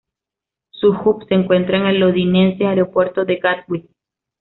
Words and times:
Su 0.71 0.93
hub 0.99 1.27
se 1.29 1.35
encuentra 1.35 1.77
en 1.77 1.85
el 1.85 1.99
londinense 1.99 2.65
Aeropuerto 2.65 3.23
de 3.23 3.35
Gatwick. 3.35 3.85